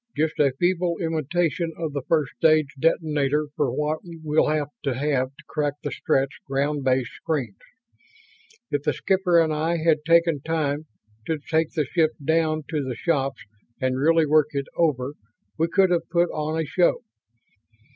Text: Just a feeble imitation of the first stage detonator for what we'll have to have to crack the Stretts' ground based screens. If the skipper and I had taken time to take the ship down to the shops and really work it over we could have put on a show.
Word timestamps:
Just 0.17 0.39
a 0.39 0.51
feeble 0.59 0.97
imitation 0.99 1.73
of 1.77 1.93
the 1.93 2.01
first 2.01 2.31
stage 2.37 2.73
detonator 2.79 3.49
for 3.55 3.71
what 3.71 3.99
we'll 4.03 4.47
have 4.47 4.69
to 4.81 4.95
have 4.95 5.27
to 5.37 5.43
crack 5.47 5.73
the 5.83 5.91
Stretts' 5.91 6.39
ground 6.47 6.83
based 6.83 7.11
screens. 7.17 7.59
If 8.71 8.81
the 8.81 8.93
skipper 8.93 9.39
and 9.39 9.53
I 9.53 9.77
had 9.77 9.99
taken 10.03 10.41
time 10.41 10.87
to 11.27 11.37
take 11.37 11.73
the 11.73 11.85
ship 11.85 12.13
down 12.25 12.63
to 12.71 12.83
the 12.83 12.95
shops 12.95 13.43
and 13.79 13.99
really 13.99 14.25
work 14.25 14.47
it 14.53 14.65
over 14.75 15.13
we 15.55 15.67
could 15.67 15.91
have 15.91 16.09
put 16.09 16.31
on 16.31 16.59
a 16.59 16.65
show. 16.65 17.01